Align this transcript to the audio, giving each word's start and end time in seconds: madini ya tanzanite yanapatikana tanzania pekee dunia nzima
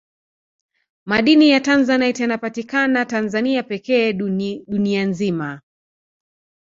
madini 1.05 1.49
ya 1.49 1.59
tanzanite 1.59 2.23
yanapatikana 2.23 3.05
tanzania 3.05 3.63
pekee 3.63 4.13
dunia 4.67 5.05
nzima 5.05 5.61